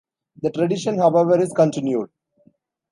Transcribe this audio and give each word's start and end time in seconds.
The 0.41 0.49
tradition 0.49 0.97
however 0.97 1.39
is 1.39 1.53
continued. 1.53 2.09